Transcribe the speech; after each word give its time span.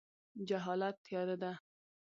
جهالت 0.47 0.95
تیاره 1.05 1.35
ده 1.41 1.51